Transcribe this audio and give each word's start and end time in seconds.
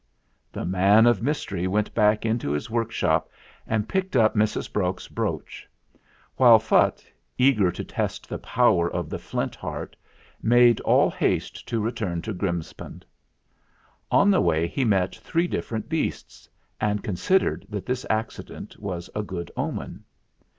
The 0.51 0.65
man 0.65 1.05
of 1.05 1.21
mystery 1.21 1.67
went 1.67 1.93
back 1.93 2.25
into 2.25 2.49
his 2.49 2.71
workshop 2.71 3.29
and 3.67 3.87
picked 3.87 4.15
up 4.15 4.33
Mrs. 4.33 4.73
Brok's 4.73 5.07
brooch; 5.07 5.69
while 6.37 6.57
Phutt, 6.57 7.05
eager 7.37 7.71
to 7.71 7.83
test 7.83 8.27
the 8.27 8.39
power 8.39 8.89
of 8.91 9.11
the 9.11 9.19
Flint 9.19 9.53
Heart, 9.53 9.95
made 10.41 10.79
all 10.81 11.11
haste 11.11 11.67
to 11.69 11.79
return 11.79 12.23
to 12.23 12.33
Grims 12.33 12.75
pound. 12.75 13.05
On 14.09 14.31
the 14.31 14.41
way 14.41 14.65
he 14.65 14.83
met 14.85 15.15
three 15.17 15.45
different 15.47 15.87
beasts, 15.87 16.49
and 16.79 17.03
considered 17.03 17.67
that 17.69 17.85
this 17.85 18.03
accident 18.09 18.77
was 18.79 19.07
a 19.13 19.21
good 19.21 19.51
omen. 19.55 20.03